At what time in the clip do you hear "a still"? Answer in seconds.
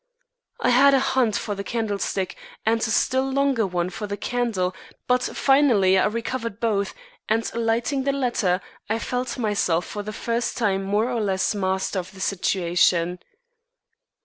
2.79-3.29